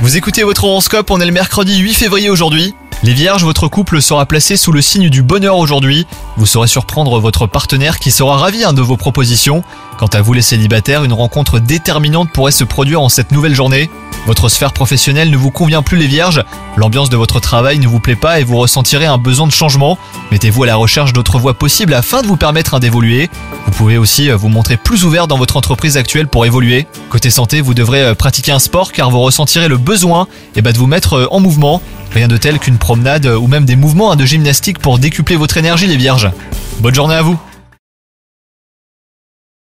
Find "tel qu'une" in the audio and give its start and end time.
32.36-32.76